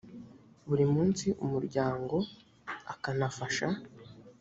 buri 0.67 0.85
munsi 0.95 1.25
umuryango 1.45 2.15
akanafasha. 2.93 3.67